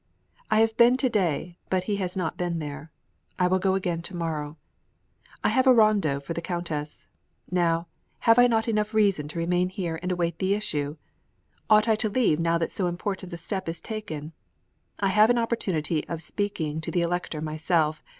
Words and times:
I 0.49 0.61
have 0.61 0.75
been 0.77 0.97
to 0.97 1.09
day, 1.11 1.57
but 1.69 1.83
he 1.83 1.97
had 1.97 2.17
not 2.17 2.35
been 2.35 2.57
there. 2.57 2.91
I 3.37 3.45
will 3.45 3.59
go 3.59 3.75
again 3.75 4.01
to 4.01 4.15
morrow. 4.15 4.57
I 5.43 5.49
have 5.49 5.67
a 5.67 5.73
rondo 5.75 6.19
for 6.19 6.33
the 6.33 6.41
Countess. 6.41 7.07
Now, 7.51 7.85
have 8.21 8.39
I 8.39 8.47
not 8.47 8.65
reason 8.95 9.23
enough 9.25 9.33
to 9.33 9.37
remain 9.37 9.69
here 9.69 9.99
and 10.01 10.11
await 10.11 10.39
the 10.39 10.55
issue? 10.55 10.97
Ought 11.69 11.87
I 11.87 11.95
to 11.97 12.09
leave 12.09 12.39
now 12.39 12.57
that 12.57 12.71
so 12.71 12.87
important 12.87 13.31
a 13.31 13.37
step 13.37 13.69
is 13.69 13.79
taken? 13.79 14.33
I 14.99 15.09
have 15.09 15.29
an 15.29 15.37
opportunity 15.37 16.03
of 16.07 16.23
speaking 16.23 16.81
to 16.81 16.89
the 16.89 17.01
Elector 17.03 17.39
myself. 17.39 18.01